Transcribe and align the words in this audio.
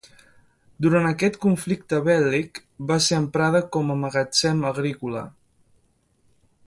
Durant 0.85 1.09
aquest 1.09 1.35
conflicte 1.43 1.99
bèl·lic, 2.07 2.57
va 2.93 2.99
ser 3.09 3.19
emprada 3.25 3.61
com 3.77 3.93
a 3.93 3.99
magatzem 4.07 4.65
agrícola. 4.71 5.23